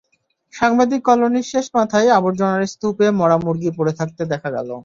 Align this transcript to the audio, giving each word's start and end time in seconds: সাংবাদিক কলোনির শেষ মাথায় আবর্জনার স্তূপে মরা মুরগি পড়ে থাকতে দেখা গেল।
সাংবাদিক 0.53 1.01
কলোনির 1.05 1.49
শেষ 1.51 1.65
মাথায় 1.73 2.09
আবর্জনার 2.11 2.63
স্তূপে 2.67 3.07
মরা 3.19 3.37
মুরগি 3.37 3.71
পড়ে 3.77 3.93
থাকতে 3.99 4.21
দেখা 4.31 4.49
গেল। 4.55 4.69